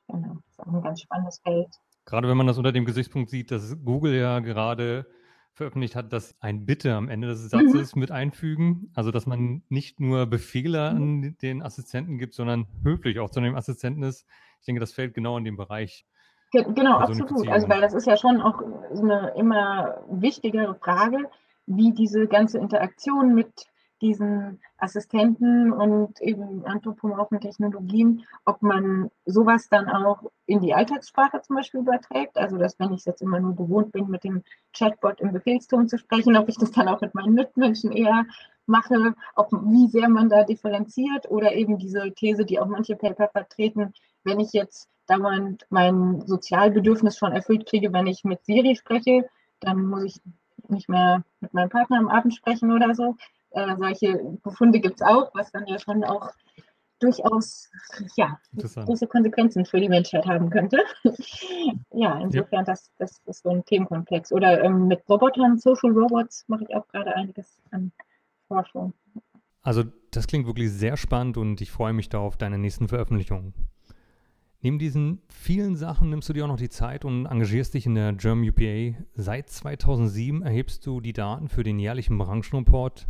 [0.09, 1.68] Genau, das ist auch ein ganz spannendes Feld.
[2.05, 5.07] Gerade wenn man das unter dem Gesichtspunkt sieht, dass Google ja gerade
[5.55, 8.00] veröffentlicht hat, dass ein Bitte am Ende des Satzes mhm.
[8.00, 8.90] mit einfügen.
[8.94, 10.96] Also, dass man nicht nur Befehle mhm.
[10.96, 14.26] an den Assistenten gibt, sondern höflich auch zu dem Assistenten ist.
[14.61, 16.07] Ich denke, das fällt genau in den Bereich.
[16.52, 17.48] Genau, absolut.
[17.48, 21.31] Also, weil das ist ja schon auch so eine immer wichtigere Frage,
[21.66, 23.66] wie diese ganze Interaktion mit
[24.02, 31.56] diesen Assistenten und eben anthropomorphen Technologien, ob man sowas dann auch in die Alltagssprache zum
[31.56, 32.36] Beispiel überträgt.
[32.36, 34.42] Also, dass wenn ich es jetzt immer nur gewohnt bin, mit dem
[34.76, 38.26] Chatbot im Befehlston zu sprechen, ob ich das dann auch mit meinen Mitmenschen eher
[38.66, 43.28] mache, ob, wie sehr man da differenziert oder eben diese These, die auch manche Paper
[43.28, 43.92] vertreten,
[44.24, 49.28] wenn ich jetzt dauernd mein Sozialbedürfnis schon erfüllt kriege, wenn ich mit Siri spreche,
[49.60, 50.20] dann muss ich
[50.68, 53.16] nicht mehr mit meinem Partner am Abend sprechen oder so.
[53.54, 56.30] Äh, solche Befunde gibt es auch, was dann ja schon auch
[57.02, 57.68] durchaus
[58.16, 60.78] ja, große Konsequenzen für die Menschheit haben könnte.
[61.92, 62.64] ja, insofern, ja.
[62.64, 64.32] Das, das ist so ein Themenkomplex.
[64.32, 67.92] Oder ähm, mit Robotern, Social Robots, mache ich auch gerade einiges an
[68.46, 68.92] Forschung.
[69.62, 73.54] Also das klingt wirklich sehr spannend und ich freue mich da auf deine nächsten Veröffentlichungen.
[74.60, 77.96] Neben diesen vielen Sachen nimmst du dir auch noch die Zeit und engagierst dich in
[77.96, 78.96] der German UPA.
[79.14, 83.08] Seit 2007 erhebst du die Daten für den jährlichen Branchenreport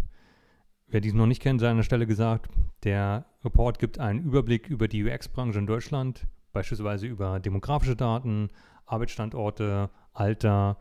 [0.93, 2.51] Wer dies noch nicht kennt, sei an der Stelle gesagt,
[2.85, 8.51] der Report gibt einen Überblick über die UX-Branche in Deutschland, beispielsweise über demografische Daten,
[8.85, 10.77] Arbeitsstandorte, Alter,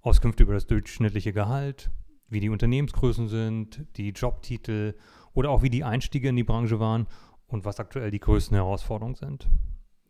[0.00, 1.92] Auskünfte über das durchschnittliche Gehalt,
[2.28, 4.96] wie die Unternehmensgrößen sind, die Jobtitel
[5.32, 7.06] oder auch wie die Einstiege in die Branche waren
[7.46, 9.48] und was aktuell die größten Herausforderungen sind.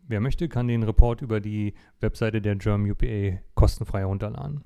[0.08, 4.64] Wer möchte, kann den Report über die Webseite der German UPA kostenfrei herunterladen.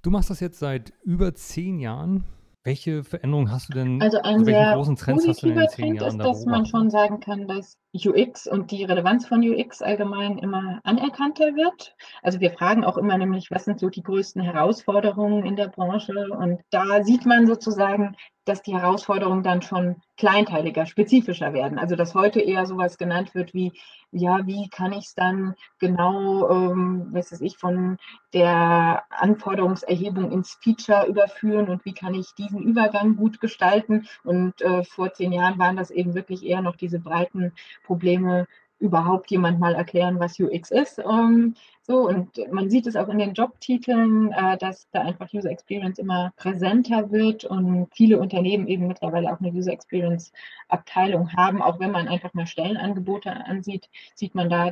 [0.00, 2.24] Du machst das jetzt seit über zehn Jahren
[2.68, 4.02] welche Veränderungen hast du denn?
[4.02, 7.78] Also ein also sehr großen Trends zehn Jahren ist, dass man schon sagen kann, dass
[7.94, 11.96] UX und die Relevanz von UX allgemein immer anerkannter wird.
[12.22, 16.12] Also wir fragen auch immer nämlich, was sind so die größten Herausforderungen in der Branche?
[16.30, 18.14] Und da sieht man sozusagen,
[18.48, 21.78] dass die Herausforderungen dann schon kleinteiliger, spezifischer werden.
[21.78, 23.72] Also dass heute eher sowas genannt wird wie,
[24.10, 27.98] ja, wie kann ich es dann genau, ähm, was weiß ich, von
[28.32, 34.06] der Anforderungserhebung ins Feature überführen und wie kann ich diesen Übergang gut gestalten?
[34.24, 37.52] Und äh, vor zehn Jahren waren das eben wirklich eher noch diese breiten
[37.84, 38.46] Probleme
[38.80, 40.98] überhaupt jemand mal erklären, was UX ist.
[40.98, 41.54] Ähm,
[41.90, 45.98] So, und man sieht es auch in den Jobtiteln, äh, dass da einfach User Experience
[45.98, 50.30] immer präsenter wird und viele Unternehmen eben mittlerweile auch eine User Experience
[50.68, 51.62] Abteilung haben.
[51.62, 54.70] Auch wenn man einfach mal Stellenangebote ansieht, sieht man da,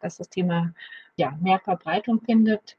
[0.00, 0.74] dass das Thema
[1.16, 2.76] ja, mehr Verbreitung findet.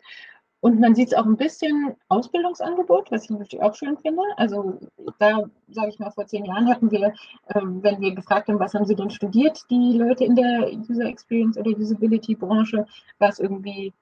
[0.62, 4.22] Und man sieht es auch ein bisschen Ausbildungsangebot, was ich natürlich auch schön finde.
[4.36, 4.78] Also
[5.18, 7.14] da, sage ich mal, vor zehn Jahren hatten wir,
[7.48, 11.06] äh, wenn wir gefragt haben, was haben sie denn studiert, die Leute in der User
[11.06, 12.86] Experience oder Usability Branche,
[13.20, 13.94] war es irgendwie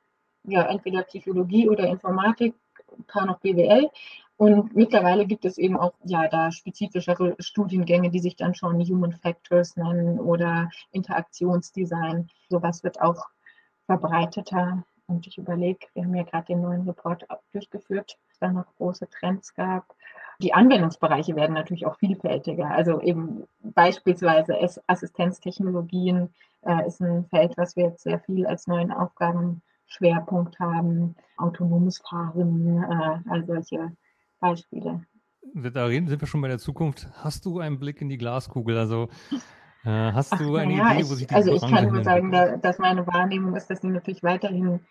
[0.46, 2.56] ja entweder Psychologie oder Informatik,
[2.98, 3.90] ein paar noch BWL.
[4.38, 9.14] Und mittlerweile gibt es eben auch ja da spezifischere Studiengänge, die sich dann schon Human
[9.14, 12.30] Factors nennen oder Interaktionsdesign.
[12.50, 13.26] Sowas wird auch
[13.88, 14.84] verbreiteter.
[15.08, 19.10] Und ich überlege, wir haben ja gerade den neuen Report durchgeführt, dass da noch große
[19.10, 19.96] Trends gab.
[20.42, 22.70] Die Anwendungsbereiche werden natürlich auch vielfältiger.
[22.70, 26.30] Also eben beispielsweise Assistenztechnologien
[26.62, 31.16] äh, ist ein Feld, was wir jetzt sehr viel als neuen Aufgabenschwerpunkt haben.
[31.38, 33.94] Autonomes Fahren, äh, all solche
[34.40, 35.06] Beispiele.
[35.54, 37.08] Da reden, sind wir schon bei der Zukunft.
[37.24, 38.78] Hast du einen Blick in die Glaskugel?
[38.78, 39.08] Also
[39.88, 42.32] äh, hast du Ach, eine ja, Idee, wo sich die Also ich kann nur sagen,
[42.32, 44.82] da, dass meine Wahrnehmung ist, dass sie natürlich weiterhin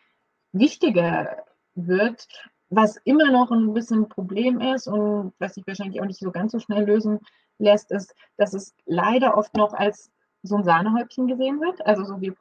[0.53, 2.27] wichtiger wird,
[2.71, 6.31] was immer noch ein bisschen ein Problem ist und was sich wahrscheinlich auch nicht so
[6.31, 7.21] ganz so schnell lösen
[7.59, 10.11] lässt, ist, dass es leider oft noch als
[10.43, 11.85] so ein Sahnehäubchen gesehen wird.
[11.85, 12.35] Also so wir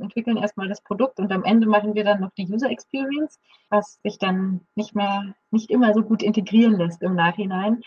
[0.00, 3.38] entwickeln erstmal das Produkt und am Ende machen wir dann noch die User Experience,
[3.70, 7.82] was sich dann nicht mehr, nicht immer so gut integrieren lässt im Nachhinein.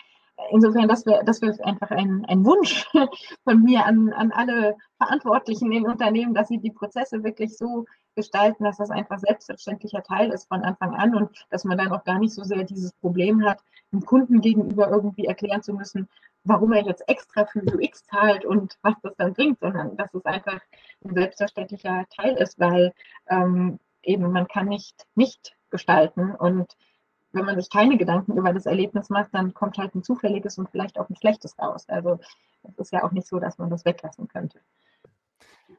[0.52, 2.90] Insofern, das wäre das wär einfach ein, ein Wunsch
[3.44, 8.64] von mir an, an alle Verantwortlichen in Unternehmen, dass sie die Prozesse wirklich so gestalten,
[8.64, 12.20] dass das einfach selbstverständlicher Teil ist von Anfang an und dass man dann auch gar
[12.20, 16.08] nicht so sehr dieses Problem hat, dem Kunden gegenüber irgendwie erklären zu müssen,
[16.44, 20.26] warum er jetzt extra für UX zahlt und was das dann bringt, sondern dass es
[20.26, 20.60] einfach
[21.04, 22.94] ein selbstverständlicher Teil ist, weil
[23.30, 26.76] ähm, eben man kann nicht nicht gestalten und
[27.36, 30.70] wenn man sich keine Gedanken über das Erlebnis macht, dann kommt halt ein zufälliges und
[30.70, 31.86] vielleicht auch ein schlechtes raus.
[31.88, 32.20] Also
[32.64, 34.60] es ist ja auch nicht so, dass man das weglassen könnte.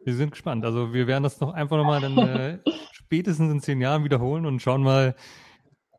[0.04, 0.64] Wir sind gespannt.
[0.64, 2.58] Also wir werden das noch einfach nochmal dann äh,
[2.92, 5.16] spätestens in zehn Jahren wiederholen und schauen mal,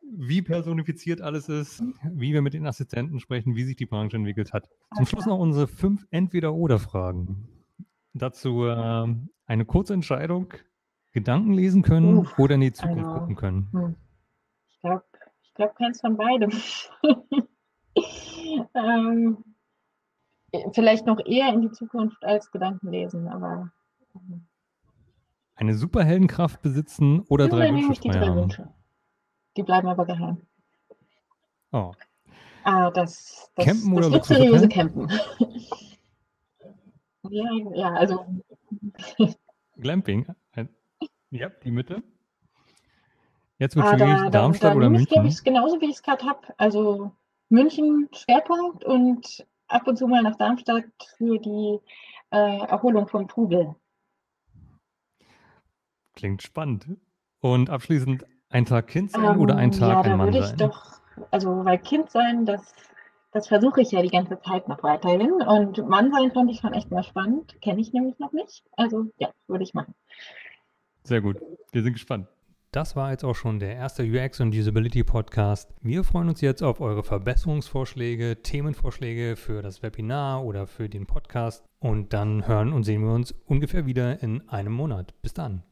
[0.02, 4.52] wie personifiziert alles ist, wie wir mit den Assistenten sprechen, wie sich die Branche entwickelt
[4.52, 4.68] hat.
[4.96, 7.48] Zum Schluss noch unsere fünf Entweder-Oder-Fragen.
[8.14, 9.06] Dazu äh,
[9.46, 10.54] eine kurze Entscheidung,
[11.12, 13.68] Gedanken lesen können Uff, oder in die Zukunft also, gucken können.
[13.72, 13.96] Hm.
[14.68, 15.04] Ich glaube,
[15.58, 16.50] glaube keins von beidem.
[18.74, 19.44] ähm,
[20.72, 23.70] vielleicht noch eher in die Zukunft als Gedanken lesen, aber
[25.56, 28.72] eine Superheldenkraft besitzen oder ja, drei Wünsche die drei Wünsche.
[29.56, 30.40] Die bleiben aber geheim.
[31.72, 31.92] Oh.
[32.62, 35.08] Ah, das, das, Campen das oder seriöse Campen.
[37.30, 37.44] ja,
[37.74, 38.24] ja, also.
[39.76, 40.26] Glamping.
[41.30, 42.02] Ja, die Mitte.
[43.58, 45.06] Jetzt wird ah, da, Darmstadt da, oder München?
[45.06, 46.40] glaube ich, genauso wie ich es gerade habe.
[46.58, 47.12] Also
[47.48, 50.84] München Schwerpunkt und ab und zu mal nach Darmstadt
[51.16, 51.78] für die
[52.30, 53.74] äh, Erholung vom Trubel.
[56.14, 56.86] Klingt spannend.
[57.40, 60.42] Und abschließend ein Tag Kind sein ähm, oder ein Tag ja, ein Mann sein?
[60.42, 62.74] Ja, würde ich doch, also weil Kind sein, das,
[63.32, 65.32] das versuche ich ja die ganze Zeit noch weiterhin.
[65.32, 67.60] Und Mann sein fand ich schon echt mal spannend.
[67.60, 68.64] Kenne ich nämlich noch nicht.
[68.76, 69.94] Also ja, würde ich machen.
[71.04, 71.40] Sehr gut.
[71.72, 72.28] Wir sind gespannt.
[72.70, 75.72] Das war jetzt auch schon der erste UX und Usability Podcast.
[75.80, 81.64] Wir freuen uns jetzt auf eure Verbesserungsvorschläge, Themenvorschläge für das Webinar oder für den Podcast.
[81.78, 85.14] Und dann hören und sehen wir uns ungefähr wieder in einem Monat.
[85.22, 85.62] Bis dann.